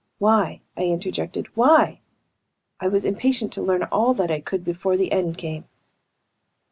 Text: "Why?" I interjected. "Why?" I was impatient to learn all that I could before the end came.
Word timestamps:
"Why?" 0.17 0.61
I 0.75 0.85
interjected. 0.85 1.49
"Why?" 1.55 1.99
I 2.79 2.87
was 2.87 3.05
impatient 3.05 3.53
to 3.53 3.61
learn 3.61 3.83
all 3.83 4.15
that 4.15 4.31
I 4.31 4.39
could 4.39 4.63
before 4.63 4.97
the 4.97 5.11
end 5.11 5.37
came. 5.37 5.65